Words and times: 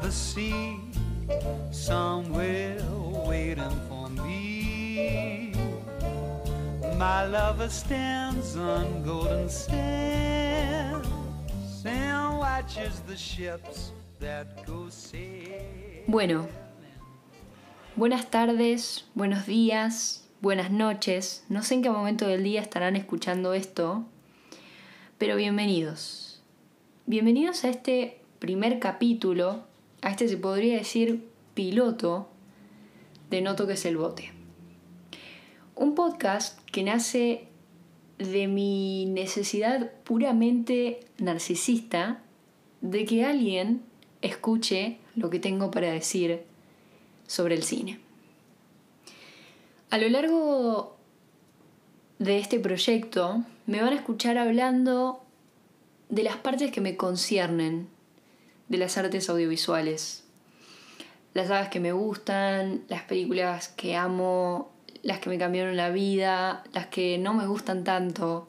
the 0.00 0.10
sea, 0.10 0.80
somewhere 1.70 2.82
waiting 3.26 3.80
for 3.88 4.08
me. 4.08 5.52
My 6.98 7.26
lover 7.26 7.68
stands 7.68 8.56
on 8.56 9.02
golden 9.04 9.48
watches 12.66 13.00
the 13.06 13.16
ships 13.16 13.92
that 14.18 14.46
go. 14.66 14.88
Bueno, 16.06 16.48
buenas 17.96 18.30
tardes, 18.30 19.04
buenos 19.14 19.46
días, 19.46 20.24
buenas 20.40 20.70
noches. 20.70 21.44
No 21.48 21.62
sé 21.62 21.74
en 21.74 21.82
qué 21.82 21.90
momento 21.90 22.26
del 22.26 22.42
día 22.42 22.62
estarán 22.62 22.96
escuchando 22.96 23.52
esto, 23.52 24.04
pero 25.18 25.36
bienvenidos. 25.36 26.40
Bienvenidos 27.06 27.64
a 27.64 27.68
este 27.68 28.20
primer 28.38 28.78
capítulo, 28.78 29.64
a 30.06 30.10
este 30.10 30.28
se 30.28 30.36
podría 30.36 30.78
decir 30.78 31.26
piloto 31.54 32.28
de 33.28 33.40
No 33.40 33.56
toques 33.56 33.84
el 33.86 33.96
bote. 33.96 34.30
Un 35.74 35.96
podcast 35.96 36.60
que 36.70 36.84
nace 36.84 37.48
de 38.16 38.46
mi 38.46 39.06
necesidad 39.06 39.90
puramente 40.04 41.00
narcisista 41.18 42.22
de 42.82 43.04
que 43.04 43.24
alguien 43.24 43.82
escuche 44.22 44.98
lo 45.16 45.28
que 45.28 45.40
tengo 45.40 45.72
para 45.72 45.90
decir 45.90 46.44
sobre 47.26 47.56
el 47.56 47.64
cine. 47.64 47.98
A 49.90 49.98
lo 49.98 50.08
largo 50.08 50.96
de 52.20 52.38
este 52.38 52.60
proyecto 52.60 53.42
me 53.66 53.82
van 53.82 53.92
a 53.92 53.96
escuchar 53.96 54.38
hablando 54.38 55.20
de 56.10 56.22
las 56.22 56.36
partes 56.36 56.70
que 56.70 56.80
me 56.80 56.96
conciernen 56.96 57.95
de 58.68 58.78
las 58.78 58.96
artes 58.98 59.28
audiovisuales. 59.28 60.24
Las 61.34 61.48
sagas 61.48 61.68
que 61.68 61.80
me 61.80 61.92
gustan, 61.92 62.84
las 62.88 63.02
películas 63.02 63.68
que 63.68 63.96
amo, 63.96 64.72
las 65.02 65.20
que 65.20 65.30
me 65.30 65.38
cambiaron 65.38 65.76
la 65.76 65.90
vida, 65.90 66.64
las 66.72 66.86
que 66.86 67.18
no 67.18 67.34
me 67.34 67.46
gustan 67.46 67.84
tanto. 67.84 68.48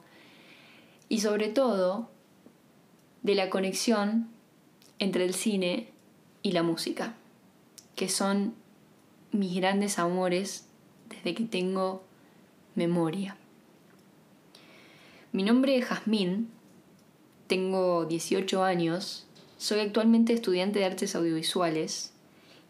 Y 1.10 1.20
sobre 1.20 1.50
todo, 1.50 2.10
de 3.24 3.36
la 3.36 3.50
conexión 3.50 4.30
entre 5.00 5.26
el 5.26 5.34
cine 5.34 5.90
y 6.42 6.54
la 6.54 6.64
música, 6.64 7.14
que 7.96 8.10
son 8.10 8.56
mis 9.32 9.56
grandes 9.56 10.00
amores 10.00 10.66
desde 11.10 11.36
que 11.36 11.44
tengo 11.44 12.04
memoria. 12.76 13.38
Mi 15.32 15.44
nombre 15.44 15.78
es 15.78 15.86
Jazmín, 15.86 16.50
tengo 17.48 18.06
18 18.06 18.64
años 18.64 19.27
soy 19.58 19.80
actualmente 19.80 20.34
estudiante 20.34 20.80
de 20.80 20.86
artes 20.86 21.16
audiovisuales 21.16 22.14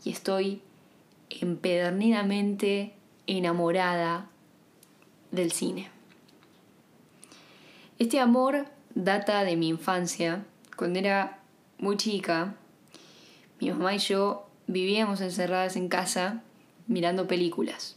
y 0.04 0.12
estoy 0.12 0.62
empedernidamente 1.30 2.94
enamorada 3.28 4.30
del 5.32 5.52
cine. 5.52 5.90
Este 8.00 8.20
amor 8.20 8.68
data 8.96 9.44
de 9.44 9.56
mi 9.56 9.68
infancia. 9.68 10.46
Cuando 10.76 11.00
era 11.00 11.40
muy 11.78 11.98
chica, 11.98 12.56
mi 13.60 13.70
mamá 13.72 13.96
y 13.96 14.00
yo 14.00 14.48
vivíamos 14.68 15.22
encerradas 15.22 15.76
en 15.76 15.90
casa 15.90 16.44
mirando 16.88 17.28
películas. 17.28 17.96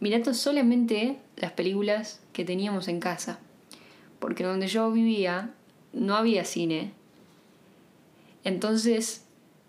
Mirando 0.00 0.34
solamente 0.34 1.18
las 1.36 1.52
películas 1.52 2.20
que 2.32 2.44
teníamos 2.44 2.88
en 2.88 3.00
casa. 3.00 3.38
Porque 4.18 4.44
donde 4.44 4.66
yo 4.66 4.90
vivía 4.90 5.54
no 5.92 6.16
había 6.16 6.44
cine 6.44 6.92
entonces, 8.48 9.24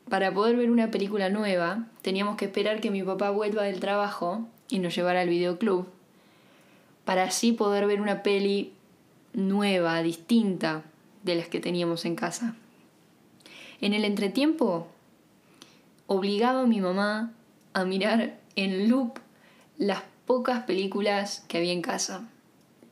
para 0.10 0.34
poder 0.34 0.56
ver 0.56 0.72
una 0.72 0.90
película 0.90 1.30
nueva, 1.30 1.88
teníamos 2.02 2.36
que 2.36 2.46
esperar 2.46 2.82
que 2.82 2.92
mi 2.92 3.04
papá 3.04 3.30
vuelva 3.30 3.64
del 3.64 3.80
trabajo 3.80 4.48
y 4.70 4.80
nos 4.80 4.96
llevara 4.96 5.22
al 5.22 5.30
videoclub, 5.30 5.88
para 7.06 7.24
así 7.24 7.52
poder 7.52 7.86
ver 7.88 8.02
una 8.02 8.24
peli 8.24 8.74
nueva, 9.34 10.02
distinta 10.02 10.84
de 11.24 11.36
las 11.36 11.48
que 11.48 11.60
teníamos 11.60 12.06
en 12.06 12.16
casa. 12.16 12.56
En 13.82 13.94
el 13.94 14.04
entretiempo, 14.04 14.88
obligaba 16.08 16.62
a 16.62 16.68
mi 16.68 16.82
mamá 16.82 17.32
a 17.74 17.86
mirar 17.86 18.40
en 18.56 18.90
loop 18.90 19.20
las 19.78 20.04
pocas 20.26 20.64
películas 20.64 21.46
que 21.48 21.58
había 21.58 21.74
en 21.74 21.82
casa. 21.82 22.28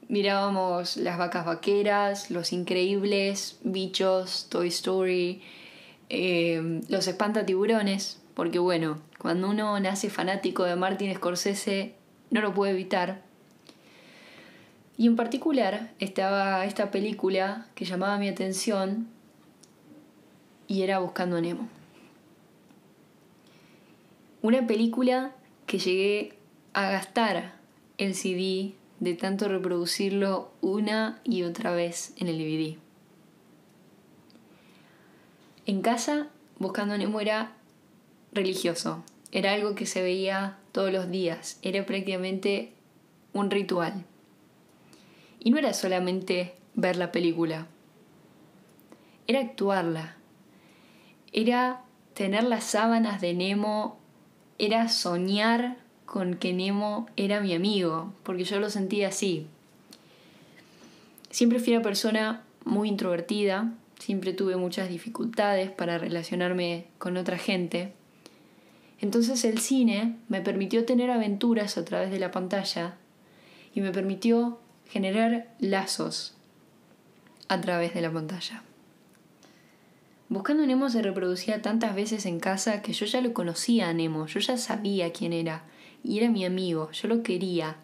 Mirábamos 0.08 0.96
Las 0.96 1.18
vacas 1.18 1.46
vaqueras, 1.46 2.31
Los 2.31 2.54
Increíbles, 2.54 3.58
Bichos, 3.64 4.48
Toy 4.50 4.69
Story, 4.69 5.42
eh, 6.09 6.81
los 6.90 7.07
espantatiburones, 7.07 8.22
porque 8.34 8.59
bueno, 8.59 9.00
cuando 9.18 9.50
uno 9.50 9.79
nace 9.79 10.09
fanático 10.09 10.63
de 10.63 10.75
Martin 10.75 11.13
Scorsese 11.16 11.95
no 12.29 12.41
lo 12.41 12.53
puede 12.53 12.73
evitar. 12.73 13.22
Y 14.97 15.07
en 15.07 15.16
particular 15.16 15.91
estaba 16.00 16.66
esta 16.66 16.91
película 16.91 17.68
que 17.75 17.85
llamaba 17.85 18.18
mi 18.18 18.28
atención 18.28 19.07
y 20.68 20.81
era 20.81 21.00
Buscando 21.00 21.38
a 21.38 21.41
Nemo. 21.41 21.68
Una 24.41 24.66
película 24.66 25.31
que 25.66 25.79
llegué 25.79 26.34
a 26.74 26.89
gastar 26.89 27.53
el 27.97 28.16
CD 28.16 28.75
de 29.00 29.13
tanto 29.13 29.47
reproducirlo 29.47 30.51
una 30.62 31.19
y 31.24 31.44
otra 31.44 31.72
vez 31.74 32.13
en 32.18 32.28
el 32.28 32.38
DVD. 32.38 32.87
En 35.67 35.81
casa, 35.81 36.29
Buscando 36.59 36.97
Nemo 36.97 37.19
era 37.19 37.51
religioso, 38.31 39.03
era 39.33 39.51
algo 39.51 39.75
que 39.75 39.85
se 39.85 40.01
veía 40.01 40.57
todos 40.72 40.94
los 40.94 41.11
días, 41.11 41.59
era 41.61 41.85
prácticamente 41.85 42.72
un 43.33 43.51
ritual. 43.51 44.06
Y 45.41 45.51
no 45.51 45.57
era 45.57 45.73
solamente 45.73 46.53
ver 46.73 46.95
la 46.95 47.11
película, 47.11 47.67
era 49.27 49.41
actuarla, 49.41 50.16
era 51.33 51.81
tener 52.13 52.45
las 52.45 52.63
sábanas 52.63 53.19
de 53.19 53.33
Nemo, 53.33 54.00
era 54.59 54.88
soñar 54.88 55.75
con 56.06 56.35
que 56.35 56.53
Nemo 56.53 57.07
era 57.17 57.41
mi 57.41 57.53
amigo, 57.53 58.13
porque 58.23 58.45
yo 58.45 58.61
lo 58.61 58.69
sentía 58.69 59.09
así. 59.09 59.47
Siempre 61.29 61.59
fui 61.59 61.73
una 61.73 61.83
persona 61.83 62.45
muy 62.63 62.88
introvertida, 62.88 63.73
siempre 64.00 64.34
tuve 64.34 64.56
muchas 64.56 64.90
dificultades 64.90 65.72
para 65.72 65.97
relacionarme 65.97 66.88
con 66.97 67.18
otra 67.18 67.38
gente. 67.38 67.94
Entonces 69.00 69.44
el 69.46 69.59
cine 69.59 70.18
me 70.28 70.41
permitió 70.41 70.85
tener 70.85 71.12
aventuras 71.12 71.78
a 71.78 71.85
través 71.85 72.12
de 72.12 72.19
la 72.19 72.31
pantalla 72.31 72.96
y 73.74 73.81
me 73.81 73.91
permitió 73.91 74.59
generar 74.88 75.53
lazos 75.59 76.36
a 77.47 77.62
través 77.62 77.94
de 77.94 78.02
la 78.02 78.12
pantalla. 78.12 78.63
Buscando 80.30 80.63
a 80.63 80.66
Nemo 80.66 80.90
se 80.90 81.02
reproducía 81.02 81.62
tantas 81.62 81.96
veces 81.96 82.25
en 82.25 82.40
casa 82.40 82.81
que 82.81 82.91
yo 82.94 83.06
ya 83.06 83.22
lo 83.22 83.34
conocía 83.34 83.88
a 83.88 83.94
Nemo, 83.94 84.28
yo 84.28 84.40
ya 84.40 84.57
sabía 84.57 85.13
quién 85.13 85.31
era 85.31 85.63
y 86.03 86.18
era 86.18 86.30
mi 86.30 86.44
amigo, 86.44 86.91
yo 86.91 87.07
lo 87.07 87.24
quería. 87.24 87.78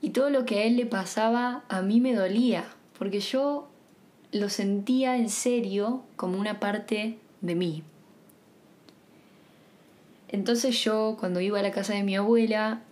Y 0.00 0.10
todo 0.10 0.30
lo 0.30 0.44
que 0.44 0.58
a 0.58 0.64
él 0.64 0.76
le 0.76 0.86
pasaba 0.86 1.64
a 1.68 1.82
mí 1.82 2.00
me 2.00 2.14
dolía, 2.14 2.64
porque 2.98 3.20
yo 3.20 3.68
lo 4.32 4.48
sentía 4.48 5.16
en 5.16 5.30
serio 5.30 6.02
como 6.16 6.38
una 6.38 6.60
parte 6.60 7.18
de 7.40 7.54
mí. 7.54 7.82
Entonces 10.28 10.82
yo 10.82 11.16
cuando 11.18 11.40
iba 11.40 11.60
a 11.60 11.62
la 11.62 11.70
casa 11.70 11.94
de 11.94 12.02
mi 12.02 12.16
abuela 12.16 12.82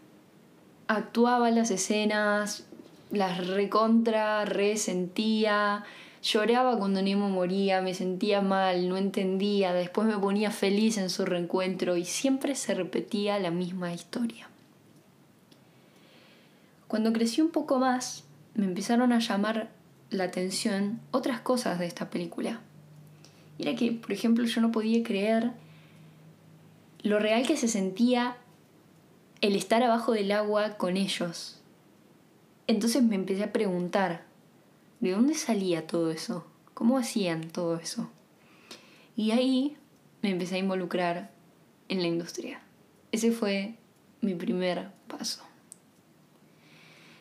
actuaba 0.87 1.51
las 1.51 1.71
escenas, 1.71 2.65
las 3.11 3.47
recontra, 3.47 4.45
resentía, 4.45 5.85
lloraba 6.23 6.79
cuando 6.79 7.03
Nemo 7.03 7.29
moría, 7.29 7.83
me 7.83 7.95
sentía 7.95 8.41
mal, 8.41 8.89
no 8.89 8.97
entendía, 8.97 9.73
después 9.73 10.07
me 10.07 10.19
ponía 10.19 10.51
feliz 10.51 10.97
en 10.97 11.11
su 11.11 11.25
reencuentro 11.25 11.97
y 11.97 12.05
siempre 12.05 12.55
se 12.55 12.75
repetía 12.75 13.39
la 13.39 13.51
misma 13.51 13.93
historia. 13.93 14.49
Cuando 16.89 17.13
crecí 17.13 17.41
un 17.41 17.51
poco 17.51 17.79
más, 17.79 18.25
me 18.55 18.67
empezaron 18.67 19.13
a 19.13 19.19
llamar 19.19 19.71
la 20.11 20.25
atención 20.25 21.01
otras 21.11 21.41
cosas 21.41 21.79
de 21.79 21.87
esta 21.87 22.11
película. 22.11 22.61
Y 23.59 23.63
era 23.63 23.77
que, 23.77 23.93
por 23.93 24.13
ejemplo, 24.13 24.45
yo 24.45 24.61
no 24.61 24.73
podía 24.73 25.03
creer 25.03 25.53
lo 27.03 27.19
real 27.19 27.47
que 27.47 27.57
se 27.57 27.69
sentía 27.69 28.37
el 29.41 29.57
estar 29.57 29.83
abajo 29.83 30.13
del 30.13 30.33
agua 30.33 30.77
con 30.79 30.97
ellos. 30.97 31.61
Entonces 32.67 33.03
me 33.03 33.15
empecé 33.15 33.45
a 33.45 33.53
preguntar, 33.53 34.25
¿de 35.01 35.13
dónde 35.13 35.35
salía 35.35 35.87
todo 35.87 36.11
eso? 36.11 36.47
¿Cómo 36.73 36.97
hacían 36.99 37.51
todo 37.51 37.77
eso? 37.77 38.11
Y 39.17 39.33
ahí 39.33 39.77
me 40.23 40.31
empecé 40.31 40.57
a 40.57 40.59
involucrar 40.59 41.31
en 41.89 42.01
la 42.01 42.09
industria. 42.09 42.63
Ese 43.13 43.31
fue 43.31 43.75
mi 44.23 44.35
primer 44.35 44.91
paso. 45.07 45.43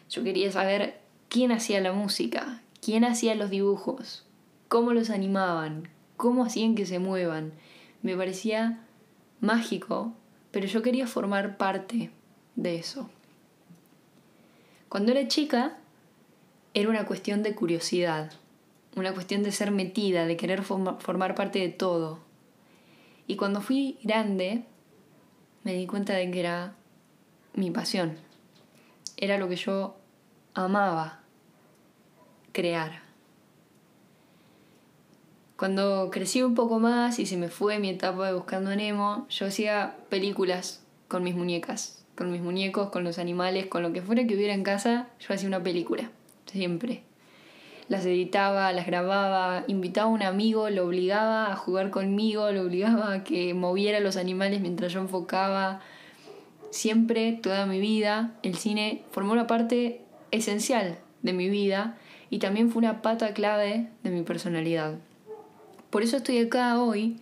Yo 0.09 0.23
quería 0.23 0.51
saber 0.51 1.01
quién 1.27 1.51
hacía 1.51 1.81
la 1.81 1.91
música, 1.91 2.62
quién 2.83 3.05
hacía 3.05 3.33
los 3.35 3.49
dibujos, 3.49 4.25
cómo 4.67 4.91
los 4.91 5.09
animaban, 5.09 5.87
cómo 6.17 6.43
hacían 6.43 6.75
que 6.75 6.85
se 6.85 6.99
muevan. 6.99 7.53
me 8.01 8.17
parecía 8.17 8.81
mágico, 9.39 10.13
pero 10.51 10.67
yo 10.67 10.81
quería 10.81 11.07
formar 11.07 11.55
parte 11.57 12.11
de 12.55 12.75
eso. 12.75 13.09
Cuando 14.89 15.13
era 15.13 15.27
chica, 15.29 15.77
era 16.73 16.89
una 16.89 17.05
cuestión 17.05 17.41
de 17.41 17.55
curiosidad, 17.55 18.33
una 18.97 19.13
cuestión 19.13 19.43
de 19.43 19.53
ser 19.53 19.71
metida, 19.71 20.25
de 20.25 20.35
querer 20.35 20.63
formar 20.63 21.35
parte 21.35 21.59
de 21.59 21.69
todo. 21.69 22.19
Y 23.27 23.37
cuando 23.37 23.61
fui 23.61 23.97
grande, 24.03 24.65
me 25.63 25.73
di 25.73 25.87
cuenta 25.87 26.13
de 26.13 26.29
que 26.29 26.39
era 26.41 26.75
mi 27.53 27.71
pasión. 27.71 28.17
Era 29.15 29.37
lo 29.37 29.47
que 29.47 29.55
yo 29.55 29.95
amaba 30.53 31.22
crear. 32.53 33.01
Cuando 35.57 36.09
crecí 36.11 36.41
un 36.41 36.55
poco 36.55 36.79
más 36.79 37.19
y 37.19 37.25
se 37.25 37.35
me 37.35 37.49
fue 37.49 37.79
mi 37.79 37.89
etapa 37.89 38.27
de 38.27 38.33
Buscando 38.33 38.69
a 38.69 38.75
Nemo, 38.75 39.27
yo 39.29 39.47
hacía 39.47 39.97
películas 40.09 40.83
con 41.07 41.23
mis 41.23 41.35
muñecas, 41.35 42.05
con 42.15 42.31
mis 42.31 42.41
muñecos, 42.41 42.89
con 42.89 43.03
los 43.03 43.17
animales, 43.19 43.65
con 43.67 43.81
lo 43.81 43.91
que 43.91 44.01
fuera 44.01 44.25
que 44.25 44.35
hubiera 44.35 44.53
en 44.53 44.63
casa, 44.63 45.07
yo 45.19 45.33
hacía 45.33 45.47
una 45.47 45.63
película, 45.63 46.11
siempre. 46.45 47.03
Las 47.87 48.05
editaba, 48.05 48.71
las 48.71 48.85
grababa, 48.85 49.63
invitaba 49.67 50.09
a 50.09 50.13
un 50.13 50.23
amigo, 50.23 50.69
lo 50.69 50.85
obligaba 50.85 51.51
a 51.51 51.55
jugar 51.55 51.89
conmigo, 51.89 52.51
lo 52.51 52.61
obligaba 52.61 53.13
a 53.13 53.23
que 53.23 53.53
moviera 53.53 53.99
los 53.99 54.15
animales 54.15 54.61
mientras 54.61 54.93
yo 54.93 54.99
enfocaba. 54.99 55.81
Siempre, 56.71 57.33
toda 57.33 57.65
mi 57.65 57.79
vida, 57.79 58.35
el 58.43 58.55
cine 58.55 59.03
formó 59.11 59.33
una 59.33 59.47
parte 59.47 60.01
esencial 60.31 60.97
de 61.21 61.33
mi 61.33 61.49
vida 61.49 61.97
y 62.33 62.39
también 62.39 62.71
fue 62.71 62.79
una 62.79 63.03
pata 63.03 63.31
clave 63.35 63.89
de 64.01 64.09
mi 64.09 64.23
personalidad. 64.23 64.95
Por 65.91 66.01
eso 66.01 66.17
estoy 66.17 66.39
acá 66.39 66.81
hoy 66.81 67.19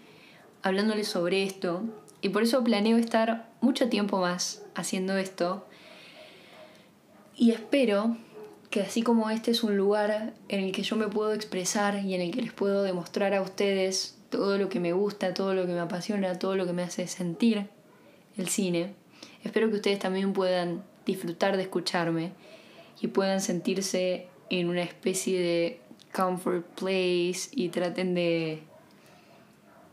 hablándoles 0.62 1.10
sobre 1.10 1.44
esto 1.44 1.82
y 2.22 2.30
por 2.30 2.44
eso 2.44 2.64
planeo 2.64 2.98
estar 2.98 3.50
mucho 3.60 3.90
tiempo 3.90 4.22
más 4.22 4.64
haciendo 4.74 5.18
esto. 5.18 5.68
Y 7.36 7.52
espero 7.52 8.16
que 8.70 8.80
así 8.80 9.02
como 9.02 9.30
este 9.30 9.52
es 9.52 9.66
un 9.66 9.76
lugar 9.76 10.34
en 10.48 10.64
el 10.64 10.72
que 10.72 10.82
yo 10.82 10.96
me 10.96 11.10
puedo 11.10 11.34
expresar 11.34 12.06
y 12.06 12.16
en 12.16 12.22
el 12.22 12.32
que 12.32 12.44
les 12.44 12.54
puedo 12.54 12.82
demostrar 12.82 13.34
a 13.34 13.42
ustedes 13.42 14.18
todo 14.30 14.58
lo 14.58 14.70
que 14.70 14.80
me 14.80 14.94
gusta, 14.94 15.34
todo 15.34 15.54
lo 15.54 15.66
que 15.66 15.74
me 15.74 15.82
apasiona, 15.82 16.40
todo 16.40 16.56
lo 16.56 16.66
que 16.66 16.72
me 16.72 16.84
hace 16.84 17.06
sentir 17.08 17.68
el 18.38 18.48
cine, 18.48 18.94
espero 19.44 19.70
que 19.70 19.76
ustedes 19.76 20.00
también 20.00 20.32
puedan 20.32 20.86
disfrutar 21.06 21.58
de 21.58 21.64
escucharme 21.64 22.32
y 23.02 23.08
puedan 23.08 23.42
sentirse 23.42 24.32
en 24.52 24.70
una 24.70 24.84
especie 24.84 25.40
de 25.40 25.80
comfort 26.14 26.66
place 26.76 27.50
y 27.52 27.70
traten 27.70 28.14
de, 28.14 28.60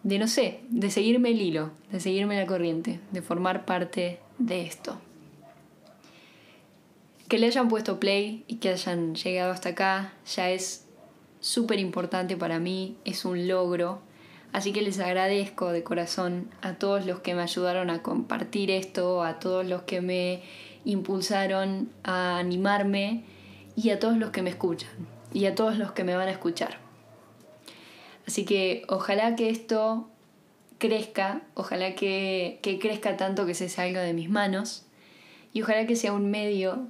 de 0.03 0.19
no 0.19 0.27
sé, 0.27 0.61
de 0.69 0.91
seguirme 0.91 1.31
el 1.31 1.41
hilo, 1.41 1.71
de 1.93 2.01
seguirme 2.01 2.37
la 2.37 2.47
corriente, 2.47 2.99
de 3.13 3.23
formar 3.23 3.65
parte 3.65 4.19
de 4.39 4.63
esto. 4.63 4.99
Que 7.29 7.39
le 7.39 7.47
hayan 7.47 7.69
puesto 7.69 8.01
play 8.01 8.45
y 8.49 8.57
que 8.57 8.71
hayan 8.71 9.15
llegado 9.15 9.53
hasta 9.53 9.71
acá 9.71 10.13
ya 10.27 10.51
es 10.51 10.87
súper 11.39 11.79
importante 11.79 12.37
para 12.37 12.59
mí, 12.59 12.97
es 13.05 13.25
un 13.25 13.47
logro. 13.47 14.01
Así 14.51 14.73
que 14.73 14.83
les 14.83 14.99
agradezco 14.99 15.71
de 15.71 15.85
corazón 15.85 16.51
a 16.63 16.75
todos 16.75 17.07
los 17.07 17.21
que 17.21 17.35
me 17.35 17.43
ayudaron 17.43 17.91
a 17.91 18.03
compartir 18.03 18.73
esto, 18.73 19.23
a 19.23 19.39
todos 19.39 19.65
los 19.67 19.83
que 19.83 20.01
me 20.01 20.43
impulsaron 20.85 21.91
a 22.03 22.39
animarme 22.39 23.25
y 23.79 23.91
a 23.91 24.01
todos 24.01 24.17
los 24.17 24.31
que 24.31 24.43
me 24.43 24.51
escuchan 24.51 24.91
y 25.33 25.47
a 25.47 25.55
todos 25.55 25.79
los 25.79 25.93
que 25.93 26.03
me 26.03 26.17
van 26.17 26.27
a 26.27 26.33
escuchar. 26.33 26.79
Así 28.27 28.45
que 28.45 28.83
ojalá 28.89 29.37
que 29.37 29.51
esto 29.51 30.09
crezca, 30.79 31.43
ojalá 31.55 31.95
que, 31.95 32.59
que 32.61 32.81
crezca 32.81 33.17
tanto 33.17 33.47
que 33.47 33.55
se 33.55 33.69
salga 33.69 34.03
de 34.03 34.15
mis 34.15 34.29
manos 34.29 34.85
y 35.53 35.63
ojalá 35.63 35.87
que 35.87 35.95
sea 35.95 36.13
un 36.13 36.29
medio 36.29 36.89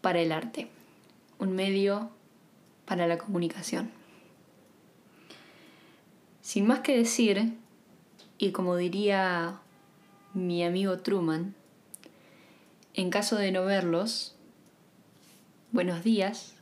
para 0.00 0.20
el 0.20 0.32
arte, 0.32 0.68
un 1.38 1.54
medio 1.54 2.08
para 2.86 3.06
la 3.06 3.18
comunicación. 3.18 3.90
Sin 6.40 6.66
más 6.66 6.80
que 6.80 6.96
decir, 6.96 7.58
y 8.38 8.52
como 8.52 8.76
diría 8.76 9.60
mi 10.32 10.64
amigo 10.64 10.98
Truman, 11.00 11.54
en 12.94 13.10
caso 13.10 13.36
de 13.36 13.52
no 13.52 13.66
verlos, 13.66 14.34
buenos 15.74 16.04
días, 16.04 16.54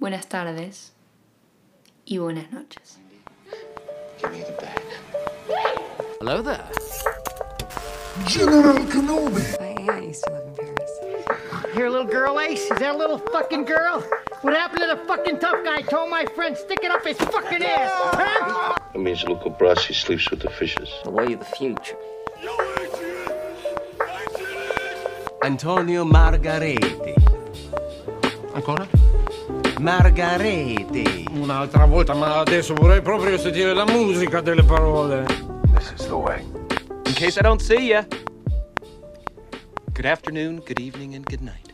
buenas 0.00 0.26
tardes 0.26 0.92
y 2.04 2.18
buenas 2.18 2.50
noches. 2.50 2.98
Hello 6.20 6.42
there. 6.42 6.64
General 8.26 8.78
Kenobi. 8.88 9.42
I, 9.60 9.86
I 9.88 10.00
used 10.00 10.24
to 10.24 10.32
live 10.32 10.42
in 10.48 10.54
Paris. 10.56 11.74
Here, 11.74 11.86
a 11.86 11.90
little 11.90 12.06
girl 12.06 12.40
eh? 12.40 12.48
Ace, 12.48 12.64
is 12.64 12.78
that 12.78 12.96
a 12.96 12.98
little 12.98 13.18
fucking 13.18 13.64
girl? 13.64 14.02
What 14.42 14.54
happened 14.54 14.80
to 14.80 14.86
the 14.88 15.06
fucking 15.06 15.38
tough 15.38 15.64
guy 15.64 15.82
told 15.82 16.10
my 16.10 16.24
friend 16.34 16.56
stick 16.56 16.80
it 16.82 16.90
up 16.90 17.06
his 17.06 17.16
fucking 17.16 17.62
ass, 17.62 17.92
huh? 17.94 18.74
That 18.92 18.98
means 18.98 19.22
Luca 19.22 19.50
Brasi 19.50 19.94
sleeps 19.94 20.28
with 20.30 20.40
the 20.40 20.50
fishes. 20.50 20.90
The 21.04 21.10
way 21.10 21.32
of 21.32 21.38
the 21.38 21.44
future. 21.44 21.96
Antonio 25.44 26.04
Margareti. 26.04 27.23
Ancora? 28.54 28.86
Margareti. 29.80 31.26
Un'altra 31.32 31.86
volta, 31.86 32.14
ma 32.14 32.38
adesso 32.38 32.72
vorrei 32.72 33.02
proprio 33.02 33.36
sentire 33.36 33.74
la 33.74 33.84
musica 33.84 34.40
delle 34.40 34.62
parole. 34.62 35.24
This 35.76 35.92
is 35.98 36.06
the 36.06 36.14
way. 36.14 36.40
In 37.06 37.14
case 37.14 37.38
I 37.38 37.42
don't 37.42 37.60
see 37.60 37.88
ya. 37.88 38.06
Good 39.92 40.06
afternoon, 40.06 40.62
good 40.64 40.78
evening, 40.78 41.14
and 41.16 41.24
good 41.24 41.42
night. 41.42 41.73